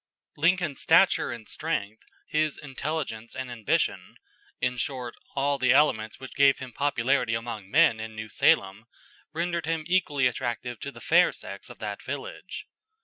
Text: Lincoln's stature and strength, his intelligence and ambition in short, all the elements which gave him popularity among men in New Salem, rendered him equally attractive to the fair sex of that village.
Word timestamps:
Lincoln's 0.35 0.81
stature 0.81 1.31
and 1.31 1.47
strength, 1.47 2.05
his 2.25 2.57
intelligence 2.57 3.35
and 3.35 3.51
ambition 3.51 4.15
in 4.59 4.77
short, 4.77 5.13
all 5.35 5.59
the 5.59 5.71
elements 5.73 6.19
which 6.19 6.33
gave 6.33 6.57
him 6.57 6.73
popularity 6.73 7.35
among 7.35 7.69
men 7.69 7.99
in 7.99 8.15
New 8.15 8.27
Salem, 8.27 8.87
rendered 9.31 9.67
him 9.67 9.83
equally 9.85 10.25
attractive 10.25 10.79
to 10.79 10.91
the 10.91 11.01
fair 11.01 11.31
sex 11.31 11.69
of 11.69 11.77
that 11.77 12.01
village. 12.01 12.65